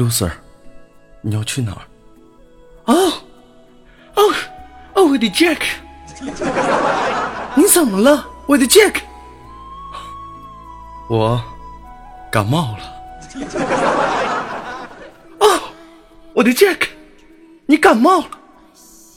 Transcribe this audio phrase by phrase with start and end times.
[0.00, 0.30] ，loser，
[1.20, 1.82] 你要去哪儿？
[2.86, 3.12] 哦，
[4.14, 4.22] 哦，
[4.94, 5.60] 哦，我的 Jack，
[7.54, 9.02] 你怎么了，我的 Jack？
[11.08, 11.42] 我
[12.32, 12.96] 感冒了。
[15.40, 15.60] 哦，
[16.32, 16.88] 我的 Jack，
[17.66, 18.30] 你感冒了？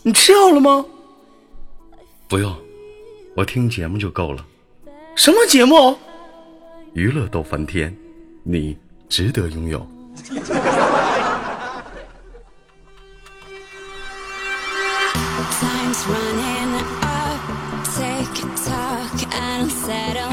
[0.03, 0.85] 你吃药了吗？
[2.27, 2.53] 不用，
[3.35, 4.45] 我听节目就够了。
[5.15, 5.97] 什么节目？
[6.93, 7.95] 娱乐逗翻天，
[8.43, 9.87] 你值得拥有。
[20.07, 20.32] that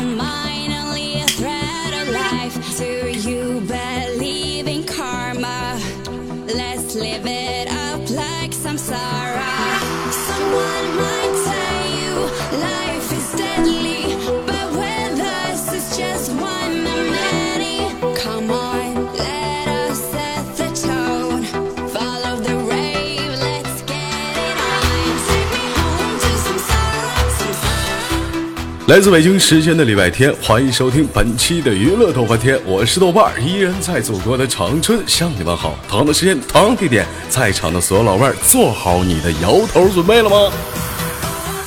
[28.91, 35.79] 来自北京时间的礼拜天，欢迎收听本期的娱乐豆翻天，我是豆瓣，依然在祖国的长春向你们好。
[35.89, 40.53] 同的时间，同地点，在场的所有老妹儿，做好你的摇头准备了吗？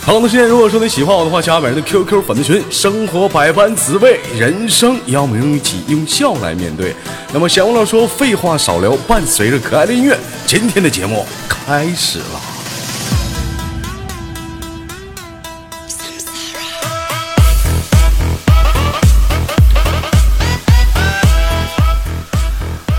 [0.03, 2.61] 同的时间，如果说你喜欢我的话，加本人的 QQ 粉丝群。
[2.69, 6.93] 生活百般滋味，人生要么用一起用笑来面对。
[7.31, 12.52] 那么，闲话少说，废话少聊，伴随着可爱的音乐，今天的节目开始了。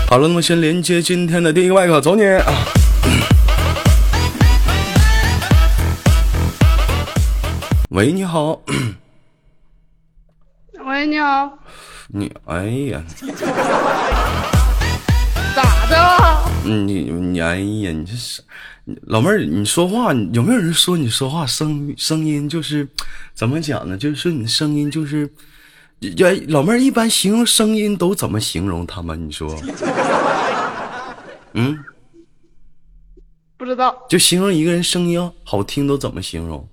[0.07, 2.45] 好了，那么先连接今天的第一个麦克，走你啊！
[7.89, 8.61] 喂，你好。
[10.85, 11.57] 喂，你好。
[12.09, 13.03] 你哎呀！
[15.55, 16.51] 咋的？
[16.63, 17.91] 你你哎呀！
[17.91, 18.43] 你这是
[19.07, 22.87] 老妹儿，你说话有没有人说你说话声声音就是
[23.33, 23.97] 怎么讲呢？
[23.97, 25.27] 就是说你的声音就是。
[26.01, 29.27] 哎，老妹儿一般形容声音都怎么形容他们？
[29.27, 29.55] 你说，
[31.53, 31.77] 嗯，
[33.57, 33.95] 不知道。
[34.09, 36.67] 就形容一个人声音好听都怎么形容？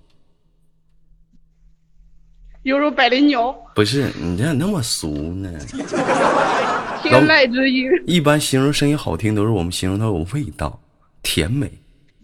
[2.64, 3.52] 犹如百灵鸟。
[3.74, 5.50] 不是，你咋那么俗呢？
[7.02, 7.90] 天籁之音。
[8.06, 10.78] 一般形容声音好听都是我们形容它有味道，
[11.22, 11.70] 甜美，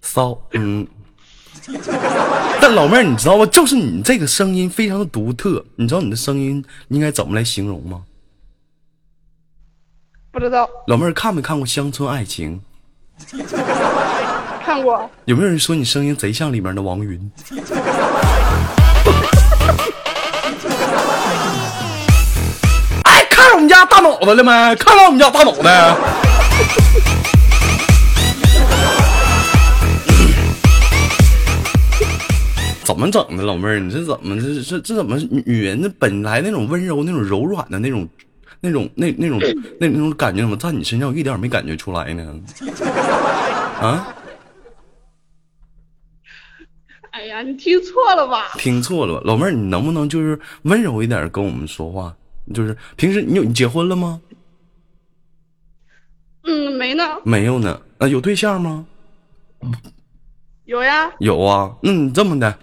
[0.02, 0.86] 骚，嗯。
[2.60, 3.46] 但老妹儿，你知道吗？
[3.46, 8.02] 就是你这个声音非常的独特，你知道你的声音应该怎么来形容吗？
[10.30, 10.68] 不知道。
[10.86, 12.60] 老妹儿看没看过《乡村爱情》？
[14.64, 15.10] 看过。
[15.24, 17.30] 有没有人说你声音贼像里面的王云？
[23.04, 24.74] 哎，看到我们家大脑袋了没？
[24.76, 25.96] 看到我们家大脑袋？
[32.88, 33.78] 怎么整的，老妹儿？
[33.78, 38.08] 你这怎么这这这怎么女人的本来那种温柔、那种柔软的那种、
[38.62, 39.38] 那种、那那种、
[39.78, 42.40] 那那种感觉，怎么在你身上我一点没感觉出来呢？
[43.82, 44.08] 啊？
[47.10, 48.52] 哎呀，你听错了吧？
[48.54, 52.16] 听错了吧，老妹儿，你能不能就是温柔一点跟我们说话？
[52.54, 54.18] 就是平时你有你结婚了吗？
[56.44, 57.04] 嗯，没呢。
[57.22, 57.78] 没有呢。
[57.98, 58.86] 啊，有对象吗？
[60.64, 61.12] 有呀。
[61.18, 61.76] 有啊。
[61.82, 62.58] 那你这么的。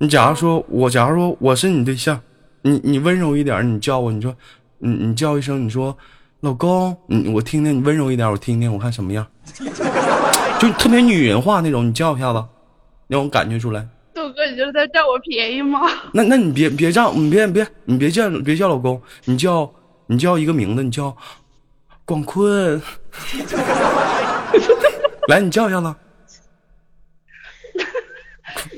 [0.00, 2.20] 你假如说，我假如说我是你对象，
[2.62, 4.34] 你你温柔一点，你叫我，你说，
[4.78, 5.96] 你你叫一声，你说，
[6.40, 9.26] 老公，你我听听，你温柔一点，我听听，我看什么样，
[10.60, 12.44] 就特别女人化那种，你叫一下子，
[13.08, 13.84] 让我感觉出来。
[14.14, 15.80] 豆哥，你这是在占我便宜吗？
[16.14, 19.68] 那那你别别叫，你别别你别叫别叫老公，你叫
[20.06, 21.16] 你叫一个名字，你叫
[22.04, 22.80] 广坤，
[25.26, 25.92] 来，你叫一下子。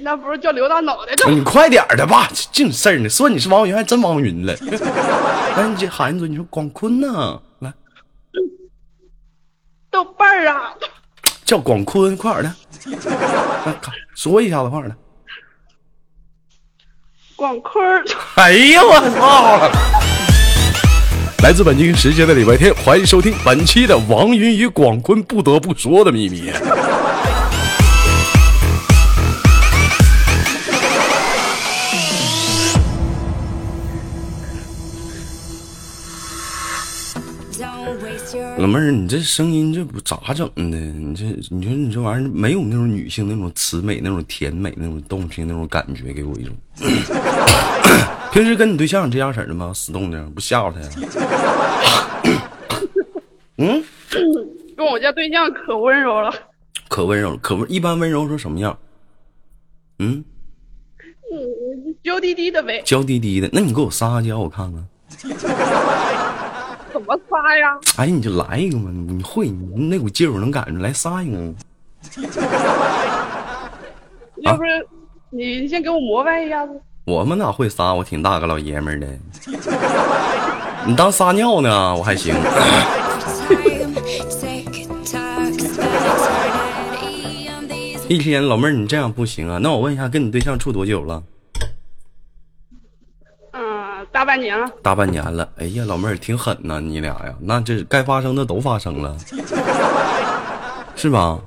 [0.03, 1.31] 那不是叫刘大脑袋呢？
[1.31, 3.09] 你快点的吧，净事儿呢。
[3.09, 4.54] 说你是王云，还真王云了。
[5.57, 7.41] 来， 你喊一嘴，你说广坤呢？
[7.60, 7.72] 来，
[9.91, 10.74] 豆瓣儿啊，
[11.45, 12.54] 叫广坤，快点的。
[13.66, 13.74] 来，
[14.15, 14.97] 说一下子，快点的。
[17.36, 18.04] 广坤。
[18.36, 19.71] 哎呀，我操！
[21.42, 26.51] 来自北京时间的礼拜天，欢迎收听本期的王云与广坤不得不说的秘密。
[38.60, 40.77] 老妹儿，你这声音这不咋整的？
[40.77, 46.54] 你这你说你这玩意儿没有那种女性那种慈美、那种甜美、那种动情那种感觉，给我一种。
[48.30, 49.72] 平时跟你对象这样式的吗？
[49.74, 50.89] 死动静不吓唬他呀？
[53.57, 53.83] 嗯，
[54.77, 56.30] 跟我家对象可温柔了，
[56.89, 58.78] 可温柔了，可温一般温柔成什么样？
[60.01, 60.22] 嗯，
[61.33, 63.48] 嗯，娇滴滴的呗，娇滴滴的。
[63.54, 64.86] 那你给我撒撒娇，我看看。
[67.10, 67.77] 怎么撒呀？
[67.97, 71.36] 哎，你就来一个嘛，你会，你那股劲儿我能感觉，来撒一个。
[74.42, 74.86] 要不是
[75.30, 77.92] 你先给我膜拜一下子，我们哪会撒？
[77.92, 79.09] 我挺大个老爷们儿的。
[80.86, 81.95] 你当撒尿呢？
[81.97, 82.34] 我还行。
[88.09, 89.59] 一天，老妹儿，你这样不行啊。
[89.59, 91.22] 那我问一下，跟你对象处多久了？
[94.21, 95.49] 嗯，大半年了，大半年了。
[95.57, 99.17] 哎呀，老妹儿挺狠呐，你俩呀，那这该发生的都发生了，
[100.95, 101.39] 是吧？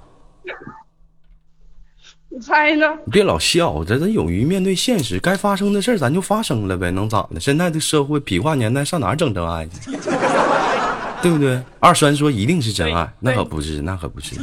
[2.30, 2.88] 你猜呢？
[3.06, 7.40] 你别老笑，咱咱勇于面对现实，该发生的事儿咱就发生了呗，能咋的？
[7.40, 9.92] 现在的社会痞话年代，上哪儿整真爱去？
[11.22, 11.62] 对不对？
[11.80, 14.36] 二栓说一定是真爱，那可不是，那可不是。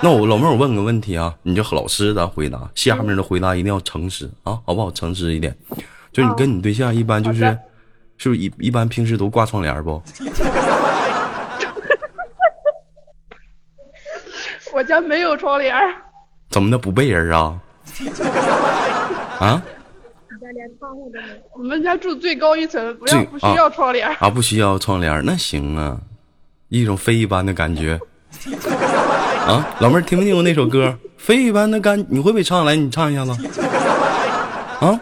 [0.00, 4.90] 那我老妹儿，我问个问题啊，你就老实的回答，下面的回答一定要诚实啊，好不好？
[4.90, 5.54] 诚实一点。
[6.14, 7.40] 就你跟你对象一般就是，
[8.16, 10.00] 是不是一一般平时都挂窗帘不？
[14.72, 15.74] 我家没有窗帘，
[16.50, 17.58] 怎么的不背人啊？
[19.40, 19.60] 啊
[21.52, 24.14] 我们家住最高一层，不要不需要窗帘儿。
[24.20, 25.98] 啊，不需要窗帘，那行啊，
[26.68, 27.98] 一种非一般的感觉。
[29.46, 31.98] 啊，老妹儿听没听过那首歌《非一般的感》？
[32.08, 32.64] 你会不会唱？
[32.64, 33.32] 来，你唱一下子。
[34.80, 35.00] 啊，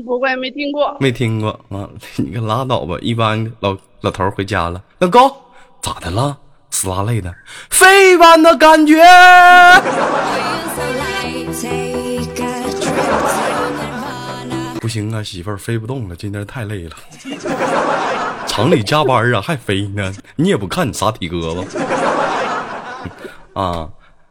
[0.00, 0.96] 不会，没听过。
[1.00, 2.96] 没听过啊， 你可拉倒吧。
[3.02, 5.30] 一般老老头回家了，老公
[5.82, 6.38] 咋的了？
[6.70, 7.34] 死拉累的，
[7.68, 8.96] 飞一般的感觉。
[14.80, 16.96] 不行啊，媳妇儿飞不动了，今天太累了。
[18.46, 20.12] 厂里加班啊，还飞呢？
[20.34, 21.78] 你也不看你啥体格子
[23.52, 23.88] 啊？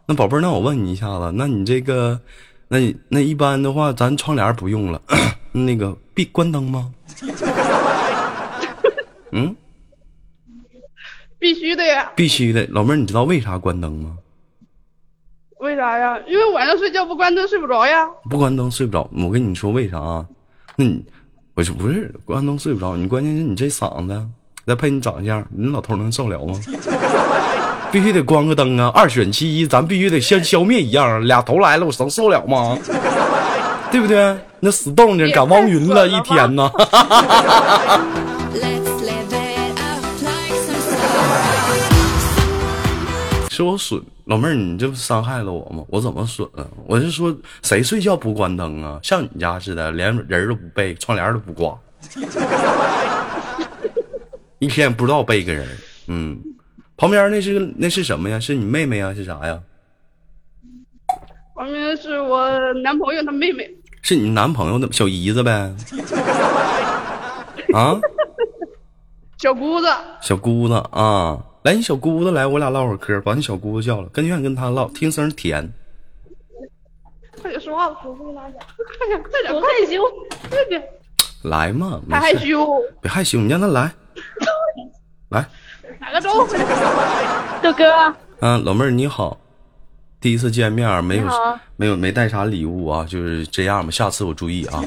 [0.07, 2.19] 那宝贝儿，那我问你一下子，那你这个，
[2.67, 4.99] 那你那一般的话，咱窗帘不用了，
[5.51, 6.91] 那个闭关灯吗？
[9.31, 9.55] 嗯，
[11.39, 12.11] 必须的呀。
[12.15, 12.65] 必须的。
[12.69, 14.17] 老妹儿，你知道为啥关灯吗？
[15.59, 16.17] 为啥呀？
[16.27, 18.07] 因为晚上睡觉不关灯睡不着呀。
[18.29, 19.07] 不关灯睡不着。
[19.13, 20.25] 我跟你说为啥啊？
[20.75, 21.03] 那你
[21.53, 24.27] 我说不是关灯睡不着，你关键是你这嗓子，
[24.65, 26.59] 再配你长相，你老头能受了吗？
[27.91, 28.89] 必须得关个灯啊！
[28.95, 32.77] 二选其一，咱必须得先消灭一样，俩头来了，我能受了吗？
[33.91, 34.37] 对不对？
[34.59, 36.71] 那死动静赶汪云了一天呢。
[43.49, 45.83] 是我损老妹儿，你这不伤害了我吗？
[45.89, 46.65] 我怎么损了？
[46.87, 48.97] 我是说，谁睡觉不关灯啊？
[49.03, 51.77] 像你家似的，连人都不背，窗帘都不挂，
[54.59, 55.67] 一天不知道背个人。
[56.07, 56.39] 嗯，
[56.95, 58.39] 旁边那是那是什么呀？
[58.39, 59.13] 是你妹妹呀？
[59.13, 59.59] 是啥呀？
[61.53, 62.49] 旁边是我
[62.81, 63.69] 男朋友他妹妹，
[64.01, 65.51] 是你男朋友的小姨子呗？
[67.73, 67.99] 啊，
[69.37, 69.87] 小姑子。
[70.21, 75.71] 小姑子啊，来，你小姑子来，我俩唠会儿嗑，把你小姑子叫了，跟愿意跟她唠，听声甜。
[77.41, 78.51] 快点说话，我不快
[79.07, 80.03] 点，快点，我害羞，
[80.49, 80.83] 快点，
[81.43, 82.67] 来嘛，别害羞，
[83.01, 83.91] 别害羞，你让他来，
[85.29, 85.45] 来。
[85.99, 86.47] 打个招呼。
[87.61, 89.37] 豆哥，嗯，老妹儿你好，
[90.21, 91.27] 第一次见面没有
[91.75, 94.83] 没有没带啥礼物啊，就是这样吧，下次我注意啊。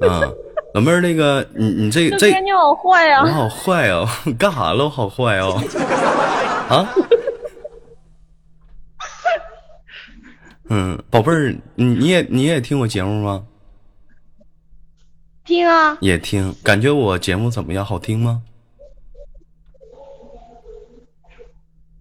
[0.00, 0.34] 嗯，
[0.72, 4.08] 老妹儿那个你你这这你好坏呀我好坏哦，
[4.38, 4.84] 干啥了？
[4.84, 5.60] 我好坏哦，
[6.68, 6.88] 啊？
[10.70, 13.44] 嗯，宝贝儿，你你也你也听我节目吗？
[15.44, 17.82] 听啊，也听，感觉我节目怎么样？
[17.84, 18.42] 好听吗？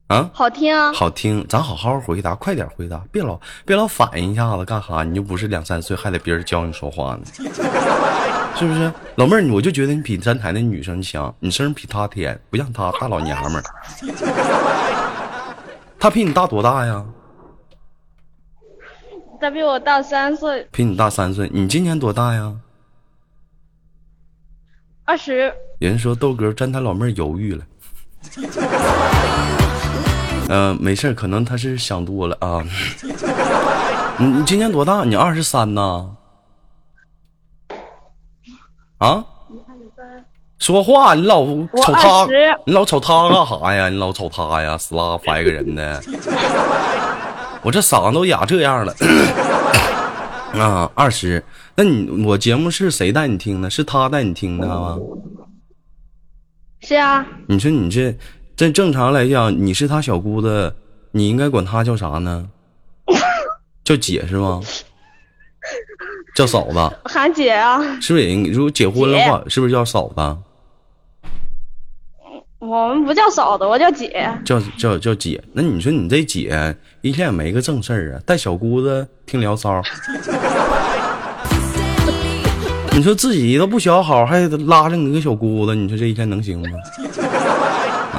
[0.07, 0.29] 啊？
[0.33, 5.03] 好听啊，好听，咱好好回答，快点回答，别老别老反应一下子干哈？
[5.03, 7.25] 你又不是两三岁，还得别人教你说话呢，
[8.55, 8.91] 是不是？
[9.15, 13.63] 老妹儿，我就觉得你比站台那女生强，你声音比她甜，不像她大老娘们儿。
[15.99, 17.05] 她比你大多大呀？
[19.41, 21.49] 她比我大三岁，比你大三岁。
[21.53, 22.55] 你今年多大呀？
[25.05, 25.53] 二十。
[25.79, 27.63] 人说豆哥站台老妹儿犹豫了。
[30.49, 32.63] 嗯、没事儿可能他是想多了啊。
[34.19, 35.03] 你你今年多大？
[35.03, 36.09] 你二十三呐？
[38.97, 39.23] 啊？
[40.59, 42.27] 说话，你老瞅他
[42.65, 43.89] 你老瞅他干啥呀？
[43.89, 46.01] 你老瞅他呀，死拉烦个人的。
[47.61, 48.95] 我这嗓子都哑这样了。
[50.53, 51.43] 啊，二十，
[51.75, 53.69] 那你我节目是谁带你听的？
[53.69, 54.97] 是他带你听的吗？
[56.79, 58.17] 是啊，你说你这
[58.57, 60.73] 这正常来讲，你是他小姑子，
[61.11, 62.49] 你应该管他叫啥呢？
[63.85, 64.59] 叫姐是吗？
[66.35, 68.33] 叫嫂子，喊姐啊，是不是？
[68.51, 70.37] 如果结婚的话，是不是叫嫂子？
[72.57, 74.27] 我们不叫嫂子，我叫姐。
[74.43, 75.39] 叫叫叫姐？
[75.53, 79.79] 那你说你这姐一天也没个正事儿啊，带小姑子听聊骚，
[82.97, 86.69] 你说自己都不学好，还拉着你个小姑子，你说这一天能行吗？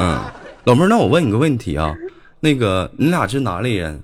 [0.01, 0.21] 嗯，
[0.65, 1.95] 老妹儿，那我问你个问题啊，
[2.41, 4.01] 那个你俩是哪里人？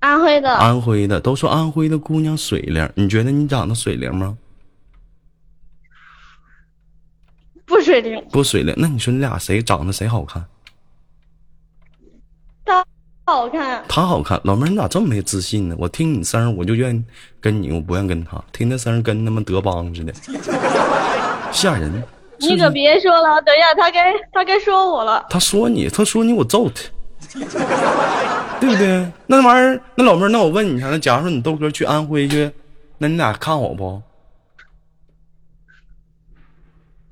[0.00, 4.38] 安徽的，安徽的，都说安徽的姑娘水灵，你觉得你长得水灵吗？
[7.66, 10.44] 不水灵，不水灵，那你说你俩谁长得谁好看？
[12.64, 12.84] 她
[13.26, 13.84] 好看。
[13.88, 15.76] 他好看，老妹儿你咋这么没自信呢？
[15.78, 17.04] 我听你声儿我就愿意
[17.40, 18.42] 跟你，我不愿意跟他。
[18.52, 20.14] 听那声儿跟他妈德邦似的，
[21.52, 22.02] 吓人。
[22.40, 25.26] 是你可别说了，等一下他该他该说我了。
[25.28, 26.82] 他说你，他说你，我揍他，
[28.60, 29.06] 对不对？
[29.26, 32.50] 那玩意儿，那老妹儿，那我问你一下，那假如说你豆哥去安徽去，
[32.98, 34.00] 那你俩看我不？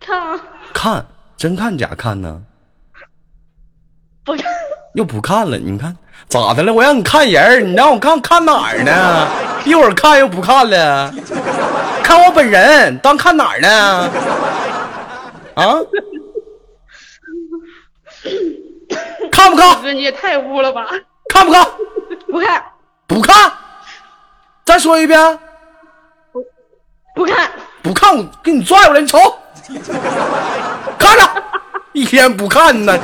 [0.01, 0.41] 看啊，
[0.73, 1.05] 看，
[1.37, 2.41] 真看假看呢？
[4.25, 4.45] 不看，
[4.95, 5.97] 又不看了，你看
[6.29, 6.73] 咋的了？
[6.73, 9.29] 我让你看人，你让我看看哪儿呢？
[9.65, 11.13] 一会儿看又不看了，
[12.03, 14.09] 看我本人，当看哪儿呢？
[15.57, 15.77] 啊？
[19.31, 19.83] 看不看？
[19.83, 20.87] 哥你也太污了吧！
[21.29, 21.67] 看不看？
[22.27, 22.65] 不看，
[23.07, 23.53] 不看。
[24.65, 25.39] 再说一遍，
[27.15, 27.51] 不看，
[27.83, 29.19] 不看我给你拽过来，你瞅，
[30.99, 31.43] 看着，
[31.93, 32.99] 一天不看呢。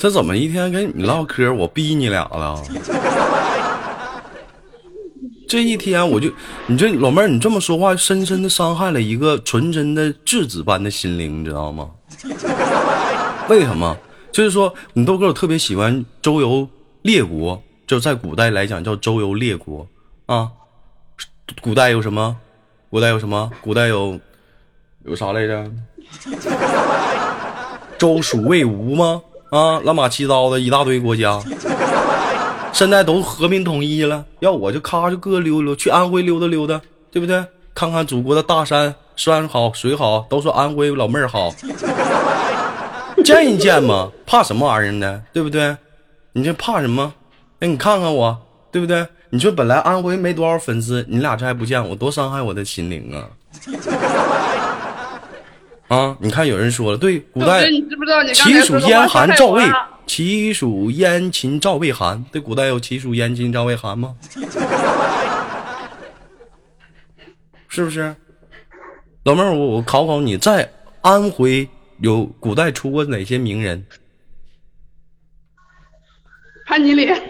[0.00, 2.58] 这怎么一天跟你唠嗑，我逼你俩了？
[5.46, 6.32] 这一天我就，
[6.66, 11.90] 你这老妹儿，你这么说话，深深的伤害了一个纯真的稚子般的心灵，你知道吗？
[13.50, 13.94] 为什么？
[14.32, 16.66] 就是说，你豆哥我特别喜欢周游
[17.02, 19.86] 列国，就在古代来讲叫周游列国
[20.24, 20.50] 啊。
[21.60, 22.34] 古代有什么？
[22.88, 23.52] 古代有什么？
[23.60, 24.18] 古代有
[25.04, 25.70] 有啥来着？
[27.98, 29.20] 周蜀魏吴吗？
[29.50, 31.40] 啊，乱马七糟的一大堆国家，
[32.72, 34.24] 现在都和平统一了。
[34.38, 36.80] 要我就咔就各溜溜，去安徽溜达溜达，
[37.10, 37.44] 对不对？
[37.74, 41.52] 看看祖国的大山，山好水好，都说安徽老妹儿好，
[43.24, 45.22] 见一见嘛，怕什么玩意儿呢？
[45.32, 45.76] 对不对？
[46.32, 47.12] 你这怕什么？
[47.58, 48.38] 哎，你看看我，
[48.70, 49.06] 对不对？
[49.30, 53.26] 你说本来安徽没多少粉丝，你俩这还不见我，多伤害我的心灵啊！
[55.90, 57.68] 啊，你看有人说了，对，古代
[58.32, 59.64] 齐蜀燕韩赵魏，
[60.06, 62.22] 齐蜀燕秦赵魏韩。
[62.30, 64.14] 对，古代有齐蜀燕秦赵魏韩吗？
[67.66, 68.14] 是不是？
[69.24, 71.68] 老妹儿，我我考考你，在安徽
[71.98, 73.84] 有古代出过哪些名人？
[76.66, 77.20] 潘金莲，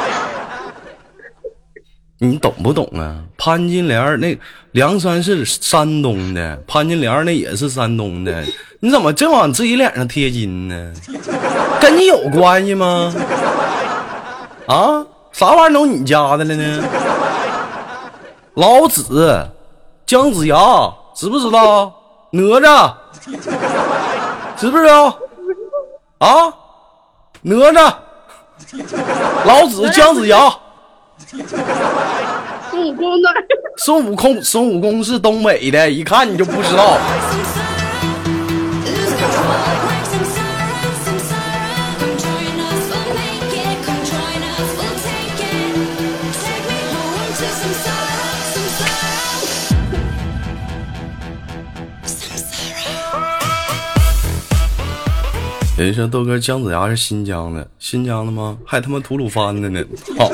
[2.23, 3.17] 你懂不懂啊？
[3.39, 4.39] 潘金莲儿那
[4.73, 8.45] 梁山是山东的，潘金莲儿那也是山东的，
[8.81, 10.93] 你怎么净往自己脸上贴金呢？
[11.81, 13.11] 跟你有关系吗？
[14.69, 16.85] 啊，啥玩意儿都你家的了呢？
[18.53, 19.49] 老子、
[20.05, 20.59] 姜子牙，
[21.17, 21.91] 知不知道？
[22.33, 22.93] 哪吒，
[24.59, 25.07] 知不知道？
[26.19, 26.53] 啊，
[27.41, 27.95] 哪吒，
[29.47, 30.53] 老子、姜子牙。
[31.31, 33.07] 孙悟空
[33.77, 36.99] 孙悟空孙悟空是东北的，一看你就不知道。
[55.77, 58.59] 人说豆哥姜子牙是新疆的，新疆的吗？
[58.67, 59.83] 还他妈吐鲁番的呢。
[60.19, 60.31] 操。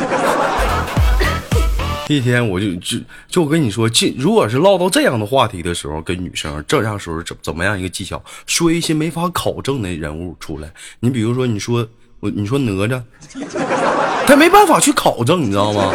[2.09, 2.99] 一天我就就
[3.29, 10.71] 就我跟你说，进如果是唠到这样的话题的时候，跟女生这样时候怎怎么样一个技巧，说一些没法考证的人物出来。
[11.01, 11.87] 你比如说，你说
[12.21, 13.03] 我你说哪吒，
[14.27, 15.93] 他没办法去考证，你知道吗？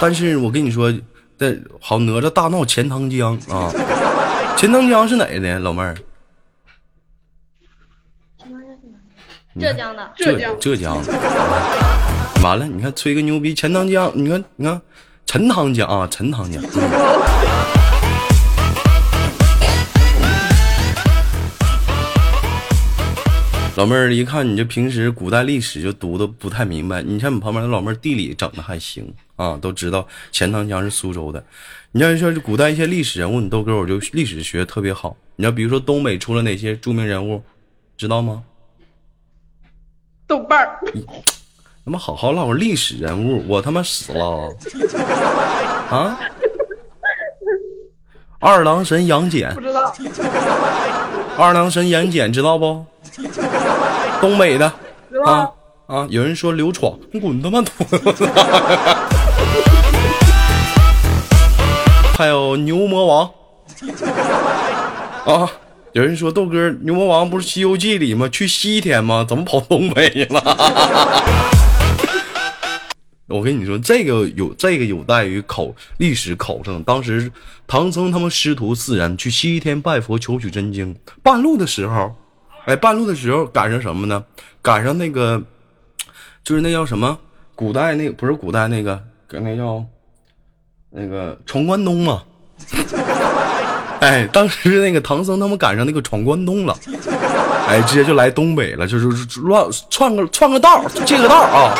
[0.00, 0.92] 但是我跟你说，
[1.38, 3.72] 这好哪吒大闹钱塘江啊！
[4.56, 5.96] 钱塘江是哪的，老妹儿？
[9.58, 11.02] 浙江的，浙江浙江，
[12.40, 14.80] 完了，你看吹个牛逼，钱塘江，你看你看，
[15.26, 16.68] 陈塘江啊，陈塘江，嗯
[23.76, 31.44] 老妹儿，一看你这平时古代历史就读的不太明白，你像你旁边的老妹儿地理整的还行啊，都知道钱塘江是苏州的。
[31.92, 35.16] 你要说这古代一些历史人物，你豆哥我就历史学的特别好。
[35.36, 37.42] 你要比如说东北出了哪些著名人物，
[37.96, 38.42] 知道吗？
[40.26, 40.80] 豆瓣儿，
[41.88, 44.54] 他妈好好唠历史人物，我他妈死了
[45.88, 46.18] 啊！
[48.38, 49.90] 二郎神杨戬不，知道，
[51.38, 52.84] 二郎神杨戬知道不？
[54.20, 54.70] 东北的
[55.24, 55.48] 啊
[55.86, 56.06] 啊！
[56.10, 58.28] 有人说刘闯，你滚他妈犊子！
[62.18, 63.30] 还有牛魔王
[65.24, 65.50] 啊！
[65.92, 68.28] 有人说豆哥，牛魔王不是《西游记》里吗？
[68.28, 69.24] 去西天吗？
[69.26, 70.42] 怎么跑东北了？
[73.28, 75.68] 我跟你说，这个有这个有待于考
[75.98, 76.82] 历史考证。
[76.82, 77.30] 当时
[77.66, 82.14] 唐僧他们师徒四人去西天拜佛求取真经，半路的时候，
[82.64, 84.24] 哎，半路的时候赶上什么呢？
[84.62, 85.42] 赶上那个，
[86.42, 87.18] 就是那叫什么？
[87.54, 88.98] 古代那不是古代那个，
[89.30, 89.84] 那叫
[90.88, 92.22] 那个闯关东嘛。
[94.00, 96.74] 哎，当时那个唐僧他们赶上那个闯关东了，
[97.68, 99.06] 哎，直接就来东北了，就是
[99.40, 101.74] 乱串个串个道，借个道啊。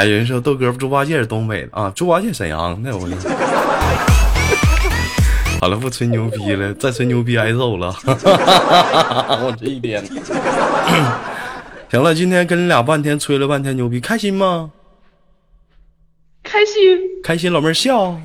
[0.00, 3.14] 哎，有人说豆哥猪八戒是东北的啊，猪八戒沈阳的，我就。
[5.60, 7.94] 好了，不吹牛逼了，再吹牛逼挨揍了。
[8.06, 10.02] 我这一天，
[11.90, 14.70] 行了，今天跟你俩半天吹了半天牛逼，开心吗？
[16.42, 18.18] 开心，开心，老妹儿笑。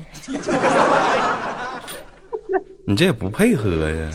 [2.86, 4.10] 你这也不配合呀。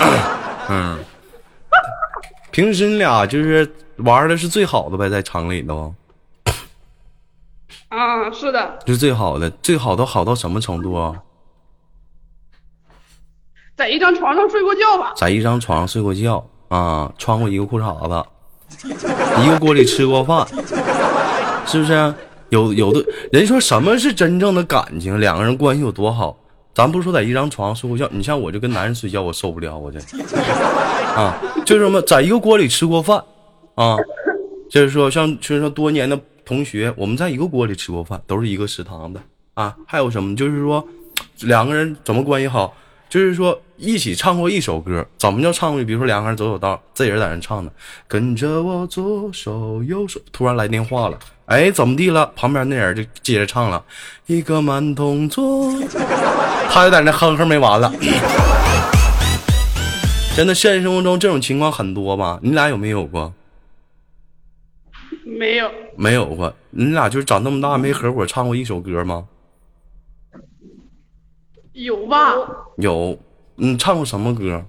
[0.70, 0.98] 嗯，
[2.50, 5.94] 平时你俩就是玩的是最好的呗，在厂里头。
[7.88, 11.14] 啊，是的，是最好的，最好都好到什么程度啊？
[13.76, 15.12] 在一张床上睡过觉吧？
[15.16, 18.24] 在一张床上睡过觉啊，穿过一个裤衩子，
[19.42, 20.46] 一个锅里吃过饭，
[21.66, 22.14] 是不是？
[22.50, 25.20] 有有的人说什么是真正的感情？
[25.20, 26.36] 两个人关系有多好？
[26.74, 29.98] 咱不说在一张床上睡过觉，你像我就跟男人睡觉，我受不了，我这
[31.14, 33.22] 啊，就是什么在一个锅里吃过饭
[33.76, 33.96] 啊，
[34.68, 39.20] 就是说像就是说多年的同学，我们在一个锅里吃过饭，都是一个食堂的
[39.54, 39.74] 啊。
[39.86, 40.34] 还有什么？
[40.36, 40.86] 就是说
[41.40, 42.74] 两个人怎么关系好？
[43.08, 45.82] 就是说一起唱过一首歌，怎么叫唱过？
[45.82, 47.70] 比如说两个人走走道，这人在那唱呢，
[48.06, 52.24] 跟着我左手右手，突然来电话了，哎，怎么地了？
[52.36, 53.82] 旁边那人就接着唱了，
[54.26, 55.72] 一个慢动作，
[56.70, 57.92] 他就在那哼哼没完了。
[60.36, 62.38] 真的，现实生活中这种情况很多吧？
[62.42, 63.34] 你俩有没有过？
[65.24, 66.52] 没有，没有过。
[66.70, 69.28] 你俩就是长这么大没合伙唱过一首歌吗？
[71.72, 72.34] 有吧？
[72.76, 73.18] 有。
[73.56, 74.64] 你唱过什么歌？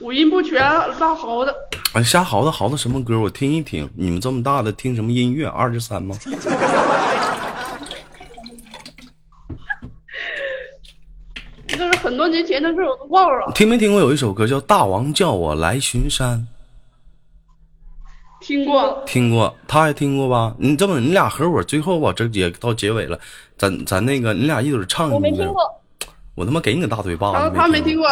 [0.00, 0.62] 五音不全，
[0.98, 1.54] 拉嚎的。
[1.94, 3.18] 哎，瞎嚎的嚎的什么歌？
[3.18, 3.88] 我听一听。
[3.96, 5.46] 你们这么大的听什么音乐？
[5.48, 6.14] 二十三吗？
[11.66, 13.50] 这是很多年前的事，我都忘了。
[13.54, 16.38] 听没听过有一首歌叫《大王叫我来巡山》？
[18.40, 20.54] 听过，听过，他也听过吧？
[20.58, 23.18] 你这么，你俩合伙，最后吧，这也到结尾了，
[23.56, 25.14] 咱咱那个，你俩一会儿唱一个。
[25.16, 25.62] 我没听过。
[26.34, 27.50] 我他妈给你个大嘴巴子！
[27.54, 28.06] 他他没听过。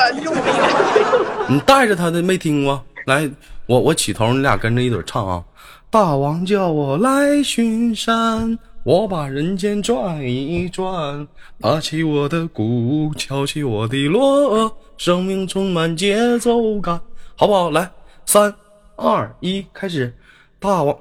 [1.47, 3.31] 你带着他的没听过，来，
[3.67, 5.45] 我我起头，你俩跟着一嘴唱啊！
[5.91, 11.29] 大王叫我来巡山，我把人间转一转，
[11.61, 16.99] 打起我的鼓，敲起我的锣，生命充满节奏感，
[17.37, 17.71] 好不好？
[17.71, 17.91] 来，
[18.25, 18.53] 三
[18.97, 20.15] 二一，开始！
[20.61, 20.97] 大王，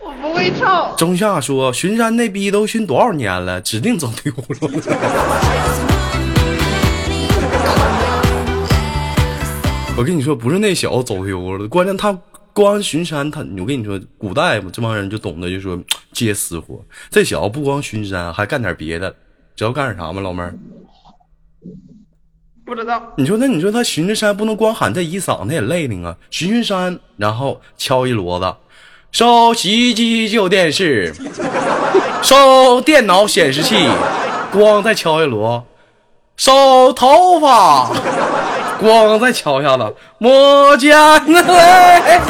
[0.00, 0.94] 我不会唱。
[0.96, 4.44] 中夏说巡山那逼都巡多少年了，指定走丢了。
[9.96, 12.16] 我跟你说，不是那小子走丢了，关键他
[12.52, 15.82] 光巡山，他我跟你说，古代嘛，这帮人就懂得就说
[16.12, 16.80] 接私活。
[17.10, 19.10] 这小子不光巡山，还干点别的，
[19.56, 20.20] 知道干点啥吗？
[20.20, 20.54] 老妹儿，
[22.70, 28.54] 不知道，你说那你说他巡着山不能光喊这一嗓子也累挺啊，巡巡山，然后敲一骡子，
[29.10, 31.12] 收洗衣机旧电视，
[32.22, 33.74] 收电脑显示器，
[34.52, 35.66] 光再敲一锣，
[36.36, 37.90] 收头发。
[38.78, 42.20] 光再敲一下子，摸肩嘞。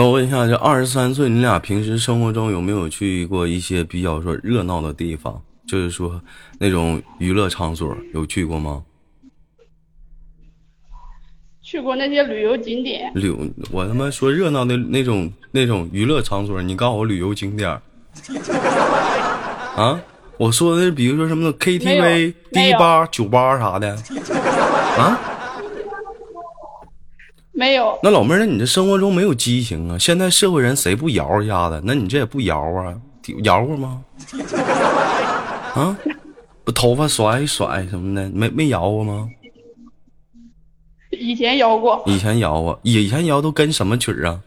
[0.00, 5.38] 那我问一下，这二十三岁，你俩平时生活中有没有去过一些比较说热闹的地方？
[5.68, 6.18] 就是说
[6.58, 8.82] 那种娱乐场所，有去过吗？
[11.60, 17.68] 去过那些旅游景点，旅游，我他妈说热闹的那种那种娱乐场所，你告诉我旅游景点
[19.76, 20.00] 啊？
[20.38, 23.94] 我说的是，比如说什么 KTV 迪吧、酒吧啥的
[24.96, 25.20] 啊？
[27.60, 29.98] 没有，那老妹儿，那你这生活中没有激情啊？
[29.98, 31.78] 现在社会人谁不摇一下子？
[31.84, 32.96] 那你这也不摇啊？
[33.44, 34.02] 摇过吗？
[35.76, 35.94] 啊？
[36.64, 39.28] 不头发甩一甩什么的，没没摇过吗？
[41.10, 44.40] 以前摇过，以前摇过，以前摇都跟什么曲儿啊？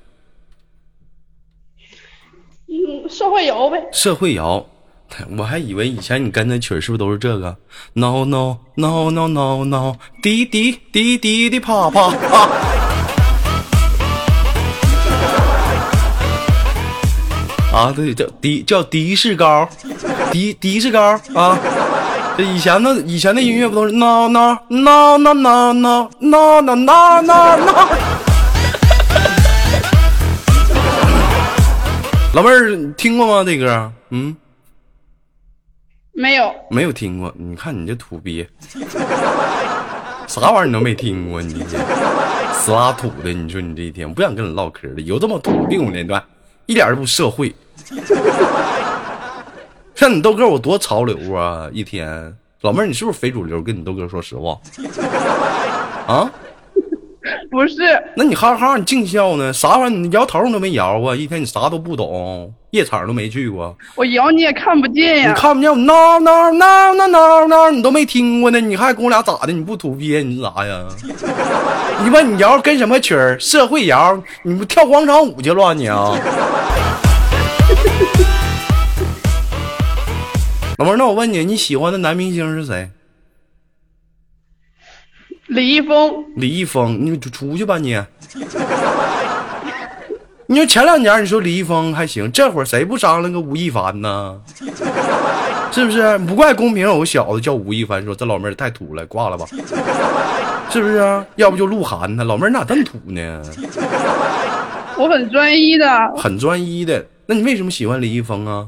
[2.67, 3.79] 嗯，社会摇呗。
[3.91, 4.65] 社会摇，
[5.37, 7.55] 我还以为以前你跟的曲儿是不是都是这个
[7.93, 12.81] ？No no no no no no，滴滴滴滴滴啪啪啪。
[17.73, 19.67] 啊，对，叫迪叫迪士高，
[20.31, 21.57] 的的士高啊。
[22.37, 27.87] 这以前的以前的音乐不都是 no no no no no no no no no no no。
[32.33, 33.43] 老妹儿，你听过吗？
[33.43, 33.91] 这歌？
[34.11, 34.35] 嗯。
[36.13, 38.47] 没有，没有听过，你看你这土鳖，
[40.27, 41.77] 啥玩意儿你都没听过，你这
[42.53, 46.23] 死拉土的，你说你这一天，不想跟你唠嗑了，有这么土病我那段，
[46.67, 47.51] 一点都不社会。
[49.95, 51.67] 像你豆哥，我多潮流啊！
[51.71, 53.61] 一天，老妹儿，你是不是非主流？
[53.61, 54.57] 跟你豆哥说实话，
[56.07, 56.29] 啊？
[57.49, 57.75] 不是，
[58.17, 59.53] 那你哈哈，你净笑呢？
[59.53, 59.97] 啥玩意儿？
[59.97, 63.73] 你摇头你都没摇过，一天你啥都不懂，夜场都没去过。
[63.95, 65.33] 我摇你也看不见呀你。
[65.39, 69.53] 看不见我闹闹闹闹闹闹，你都没听过呢，你还跟我俩咋的？
[69.53, 70.83] 你不土鳖，你是啥呀？
[72.03, 73.39] 你问你摇跟什么曲儿？
[73.39, 76.11] 社会摇，你不跳广场舞去了你啊？
[80.77, 82.89] 老妹儿，那我问你，你喜欢的男明星是谁？
[85.47, 88.01] 李易峰，李易峰，你就出去吧你。
[90.47, 94.41] 你说前两年你说李易峰还行，这会儿谁不商量个吴亦凡呢？
[95.71, 96.17] 是不是？
[96.19, 99.45] 不怪公屏有个小子叫吴亦凡，说这老妹儿太土了，挂了吧？
[100.69, 101.23] 是不是啊？
[101.35, 102.23] 要不就鹿晗呢？
[102.23, 103.43] 老妹儿咋这么土呢？
[104.97, 107.05] 我很专一的，很专一的。
[107.27, 108.67] 那你为什么喜欢李易峰啊？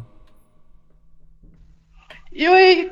[2.35, 2.87] 因为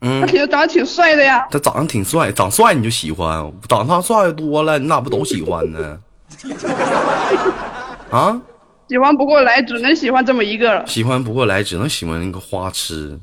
[0.00, 1.46] 嗯他，挺长得挺帅的呀。
[1.50, 5.98] 他长得挺帅，长帅你就喜欢，长他帅多了，你咋不都喜欢呢？
[8.10, 8.40] 啊？
[8.88, 10.84] 喜欢不过来，只能喜欢这么一个了。
[10.86, 13.18] 喜欢不过来，只能喜欢那个花痴。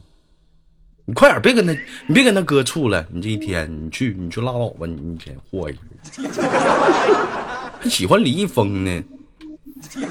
[1.06, 1.74] 你快点，别跟他，
[2.08, 3.06] 你别跟他哥处了。
[3.12, 5.80] 你这一天，你去，你去拉倒吧，你一天祸一个。
[7.82, 9.04] 还喜欢李易峰呢？
[9.92, 10.10] 现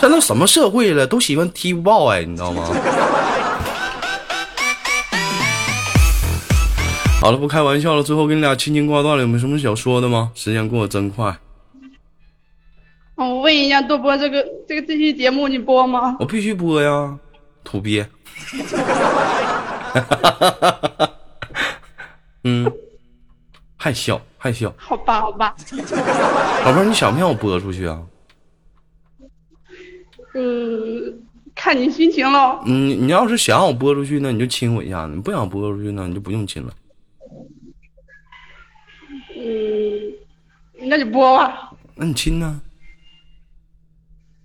[0.00, 2.68] 在都什么社会了，都喜欢 TFBOY，你知道吗？
[7.22, 8.02] 好了，不开玩笑了。
[8.02, 10.32] 最后跟你俩亲情挂断了，有没有什么想说的吗？
[10.34, 11.38] 时间过得真快，
[13.14, 16.16] 嗯，我问一下，多播这个这个这期节目你播吗？
[16.18, 17.16] 我必须播呀，
[17.62, 18.04] 土鳖。
[22.42, 22.68] 嗯，
[23.76, 25.54] 还笑还笑，好吧，好吧，
[26.64, 28.02] 宝贝儿，你想不想我播出去啊？
[30.34, 31.22] 嗯，
[31.54, 32.60] 看你心情了。
[32.66, 36.74] 嗯，你要是想让我播出去那，你就亲我一下；你不想播出去呢，你就不用亲了。
[39.34, 40.12] 嗯，
[40.92, 41.70] 那你播吧。
[41.94, 42.60] 那你亲呢？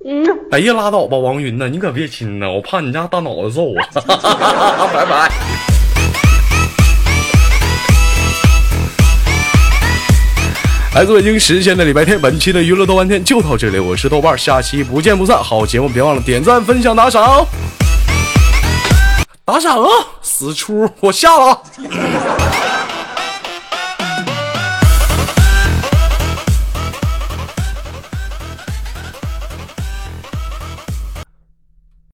[0.06, 3.76] 嗯，哎呀，拉倒吧，王云呐，你可别亲呐，我怕你家大脑子揍我。
[4.94, 5.30] 拜拜。
[10.96, 15.44] 来自北京时间的礼拜天，本期的娱乐豆瓣天就到这里，我是豆瓣，下期不见不散。
[15.44, 17.46] 好节目别忘了点赞、分享、打赏，
[19.44, 19.90] 打赏啊！
[20.22, 21.62] 死出，我下了啊。